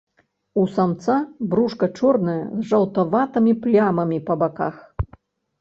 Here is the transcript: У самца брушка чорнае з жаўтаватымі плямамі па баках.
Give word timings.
У 0.59 0.61
самца 0.77 1.17
брушка 1.51 1.89
чорнае 1.99 2.39
з 2.57 2.61
жаўтаватымі 2.71 3.53
плямамі 3.67 4.17
па 4.31 4.39
баках. 4.47 4.85